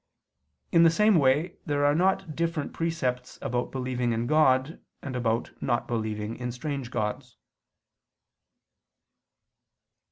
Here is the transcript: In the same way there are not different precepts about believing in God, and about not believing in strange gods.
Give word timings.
In 0.71 0.81
the 0.81 0.89
same 0.89 1.17
way 1.19 1.57
there 1.67 1.85
are 1.85 1.93
not 1.93 2.35
different 2.35 2.73
precepts 2.73 3.37
about 3.39 3.71
believing 3.71 4.13
in 4.13 4.25
God, 4.25 4.81
and 5.03 5.15
about 5.15 5.51
not 5.61 5.87
believing 5.87 6.35
in 6.37 6.51
strange 6.51 6.89
gods. 6.89 7.37